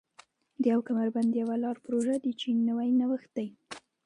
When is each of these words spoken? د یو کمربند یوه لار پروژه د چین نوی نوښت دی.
د 0.61 0.63
یو 0.73 0.79
کمربند 0.87 1.31
یوه 1.41 1.55
لار 1.63 1.77
پروژه 1.85 2.13
د 2.21 2.27
چین 2.41 2.57
نوی 2.69 2.89
نوښت 2.99 3.29
دی. 3.37 3.47